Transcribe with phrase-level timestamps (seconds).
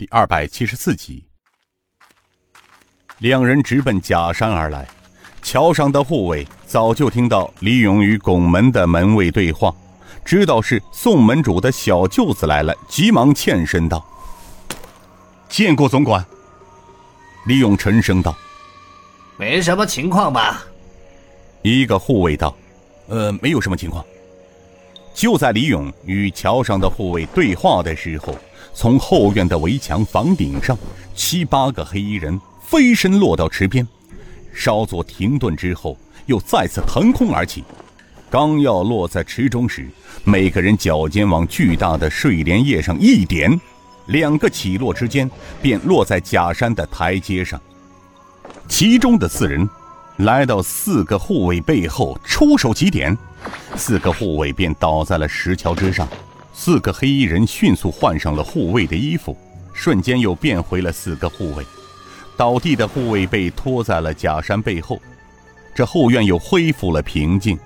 [0.00, 1.22] 第二百七十四集。
[3.18, 4.88] 两人直奔假山而来，
[5.42, 9.70] 桥上的护卫早就听到李勇与拱门的门卫对话，
[10.24, 14.02] 知道是宋门主的小舅子来了，急忙欠身道
[15.50, 16.24] ：“见过总管。”
[17.46, 18.34] 李勇沉声道
[19.36, 20.64] ：“没什么情况吧？”
[21.60, 22.56] 一个护卫道
[23.08, 24.02] ：“呃，没有什么情况。”
[25.12, 28.34] 就在李勇与桥上的护卫对话的时候，
[28.72, 30.76] 从后院的围墙房顶上，
[31.14, 33.86] 七八个黑衣人飞身落到池边，
[34.54, 35.96] 稍作停顿之后，
[36.26, 37.64] 又再次腾空而起。
[38.30, 39.88] 刚要落在池中时，
[40.22, 43.60] 每个人脚尖往巨大的睡莲叶上一点，
[44.06, 45.28] 两个起落之间
[45.60, 47.60] 便落在假山的台阶上。
[48.68, 49.68] 其中的四人
[50.18, 53.16] 来到四个护卫背后，出手几点。
[53.74, 56.06] 四个护卫便倒在了石桥之上，
[56.52, 59.36] 四个黑衣人迅速换上了护卫的衣服，
[59.72, 61.64] 瞬间又变回了四个护卫。
[62.36, 65.00] 倒地的护卫被拖在了假山背后，
[65.74, 67.58] 这后院又恢复了平静。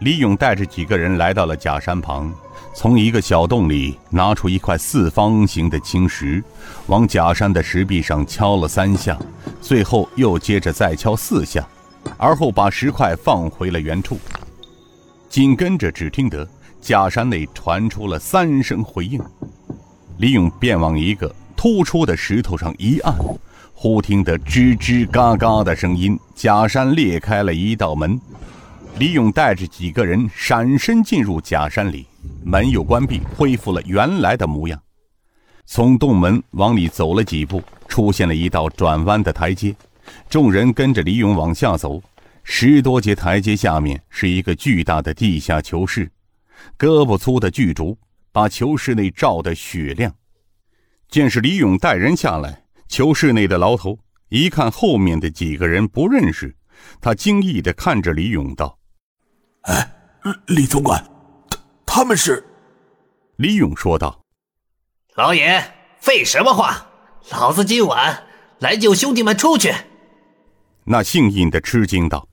[0.00, 2.32] 李勇带着几个人来到了假山旁，
[2.74, 6.42] 从一个小洞里拿出一块四方形的青石，
[6.86, 9.18] 往假山的石壁上敲了三下，
[9.62, 11.66] 最后又接着再敲四下，
[12.18, 14.18] 而后把石块放回了原处。
[15.30, 16.46] 紧跟着，只听得
[16.84, 19.18] 假山内传出了三声回应。
[20.18, 23.16] 李勇便往一个突出的石头上一按，
[23.72, 28.20] 忽听得吱吱嘎嘎的声音，假山裂开了一道门。
[28.98, 32.06] 李勇带着几个人闪身进入假山里，
[32.44, 34.78] 门又关闭，恢复了原来的模样。
[35.64, 39.74] 从洞门往里走了几步，出现了一道转弯的台阶，
[40.28, 41.98] 众人跟着李勇往下走。
[42.42, 46.10] 十多节台阶下面是一个巨大的地下囚室，
[46.78, 47.98] 胳膊粗的巨竹
[48.32, 50.14] 把囚室内照得雪亮。
[51.08, 53.98] 见是李勇带人下来，囚室内的牢头
[54.28, 56.56] 一看后面的几个人不认识，
[57.00, 58.78] 他惊异的看着李勇道
[59.62, 59.92] ：“哎，
[60.46, 61.04] 李总管，
[61.86, 62.44] 他他们是？”
[63.38, 64.20] 李勇说道
[65.14, 65.62] ：“老爷，
[66.00, 66.84] 废什么话？
[67.30, 68.24] 老子今晚
[68.58, 69.72] 来救兄弟们出去。”
[70.84, 72.28] 那姓尹的吃惊道。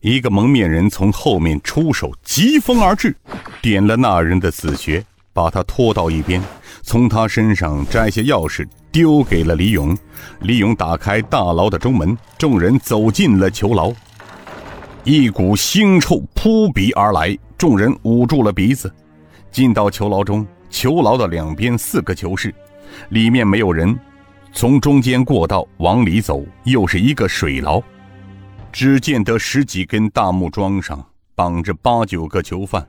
[0.00, 3.14] 一个蒙面人从后面出手，疾风而至，
[3.60, 6.42] 点了那人的死穴，把他拖到一边，
[6.80, 9.96] 从他身上摘下钥匙，丢给了李勇。
[10.40, 13.92] 李勇打开大牢的中门，众人走进了囚牢。
[15.04, 18.90] 一股腥臭扑鼻而来，众人捂住了鼻子。
[19.52, 22.54] 进到囚牢中，囚牢的两边四个囚室，
[23.10, 23.98] 里面没有人。
[24.50, 27.82] 从中间过道往里走，又是一个水牢。
[28.72, 31.04] 只见得十几根大木桩上
[31.34, 32.86] 绑着八九个囚犯，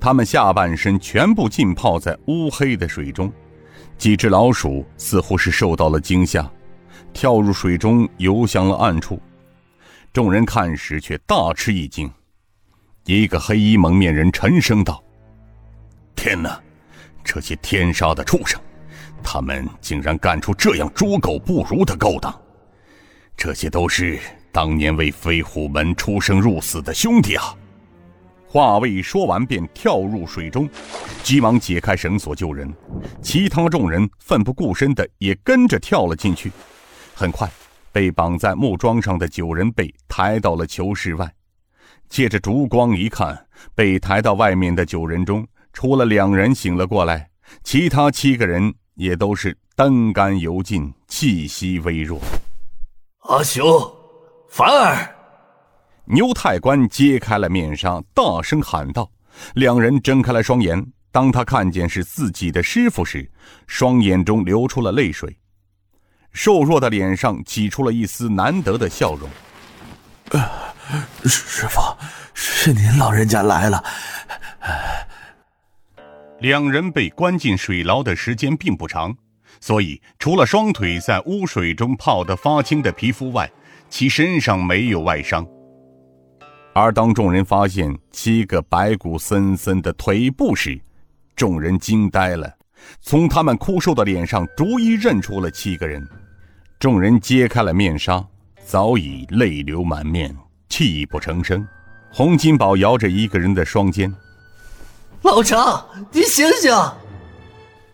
[0.00, 3.32] 他们下半身全部浸泡在乌黑的水中。
[3.96, 6.50] 几只老鼠似乎是受到了惊吓，
[7.12, 9.20] 跳入水中游向了暗处。
[10.12, 12.10] 众人看时却大吃一惊。
[13.04, 15.02] 一个黑衣蒙面人沉声道
[16.16, 16.60] ：“天哪，
[17.22, 18.60] 这些天杀的畜生，
[19.22, 22.34] 他们竟然干出这样猪狗不如的勾当！
[23.36, 24.18] 这些都是……”
[24.52, 27.56] 当年为飞虎门出生入死的兄弟啊！
[28.46, 30.68] 话未说完，便跳入水中，
[31.22, 32.70] 急忙解开绳索救人。
[33.22, 36.52] 其他众人奋不顾身的也跟着跳了进去。
[37.14, 37.50] 很快，
[37.92, 41.32] 被绑在木桩上的九人被抬到了囚室外。
[42.10, 47.30] 借着烛光一看，被抬到外面的九人中，除了两人醒了过来，
[47.64, 52.20] 其他七个人也都是灯干油尽，气息微弱。
[53.20, 54.01] 阿雄。
[54.52, 55.08] 凡儿，
[56.04, 59.10] 牛太官揭开了面纱，大声喊道
[59.56, 60.92] ：“两人睁开了双眼。
[61.10, 63.30] 当他看见是自己的师傅时，
[63.66, 65.38] 双眼中流出了泪水，
[66.32, 69.26] 瘦弱的脸上挤出了一丝难得的笑容。
[71.24, 71.80] 师傅，
[72.34, 73.82] 是您老人家来了。”
[76.40, 79.16] 两人被关进水牢的时间并不长，
[79.62, 83.50] 所以除了双腿在污水中泡得发青的皮肤外，
[83.92, 85.46] 其身上没有外伤，
[86.72, 90.80] 而当众人发现七个白骨森森的腿部时，
[91.36, 92.50] 众人惊呆了。
[93.02, 96.08] 从他们枯瘦的脸上，逐一认出了七个人。
[96.78, 98.26] 众人揭开了面纱，
[98.64, 100.34] 早已泪流满面，
[100.70, 101.62] 泣不成声。
[102.10, 104.10] 洪金宝摇着一个人的双肩
[105.20, 105.58] ：“老程，
[106.10, 106.74] 你醒醒！”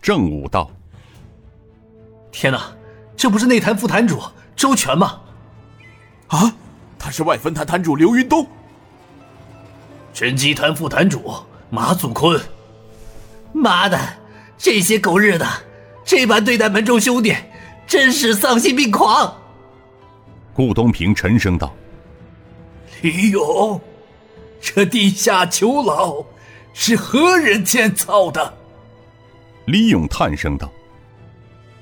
[0.01, 0.71] 正武道
[2.31, 2.71] ：“天哪，
[3.17, 4.17] 这不是内坛副坛主
[4.55, 5.23] 周全吗？”
[6.29, 6.53] 啊，
[6.97, 8.47] 他是外分坛坛主刘云东，
[10.13, 11.33] 神机坛副坛主
[11.69, 12.39] 马祖坤。
[13.51, 13.99] 妈的，
[14.57, 15.47] 这些狗日的
[16.05, 17.35] 这般对待门中兄弟，
[17.87, 19.35] 真是丧心病狂。
[20.53, 21.73] 顾东平沉声道
[23.01, 23.81] ：“李勇，
[24.61, 26.23] 这地下囚牢
[26.73, 28.53] 是何人建造的？”
[29.65, 30.69] 李勇叹声道：“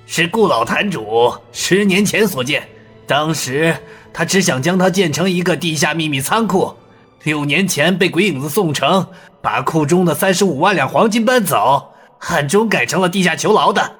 [0.06, 2.68] 是顾老坛主十年前所建，
[3.08, 3.76] 当时
[4.14, 6.76] 他只想将它建成一个地下秘密仓库。
[7.24, 9.08] 六年前被鬼影子送城
[9.42, 13.96] 把库中的三十五万两黄金搬走，暗中改成了地下囚牢的。”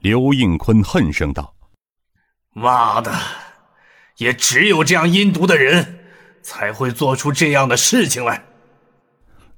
[0.00, 1.54] 刘应坤恨声道
[2.54, 3.12] ：“妈的，
[4.18, 6.00] 也只有这样阴毒的人，
[6.42, 8.44] 才会做出这样的事情来。”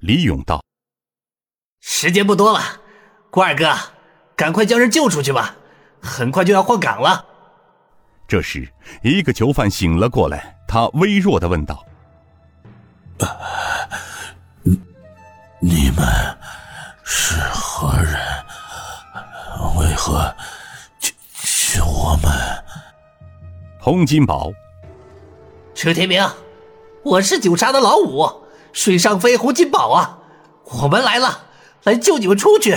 [0.00, 0.62] 李勇道
[1.80, 2.60] ：“时间不多了。”
[3.30, 3.74] 郭二哥，
[4.36, 5.56] 赶快将人救出去吧，
[6.00, 7.26] 很快就要换岗了。
[8.28, 8.68] 这时，
[9.02, 11.82] 一个囚犯醒了过来，他微弱的问道
[14.62, 14.78] ：“你
[15.60, 16.04] 你们
[17.02, 18.20] 是何人？
[19.78, 20.30] 为何
[21.00, 21.10] 救
[21.78, 22.30] 救我们？”
[23.80, 24.50] 洪金宝，
[25.74, 26.22] 车天明，
[27.02, 28.30] 我是九杀的老五，
[28.74, 30.18] 水上飞洪金宝啊，
[30.64, 31.46] 我们来了，
[31.84, 32.76] 来救你们出去。